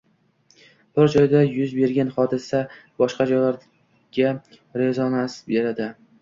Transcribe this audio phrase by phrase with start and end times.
[0.99, 2.61] Bir joyda yuz bergan hodisa
[3.03, 4.33] boshqa joylarga
[4.83, 5.91] rezonans beradi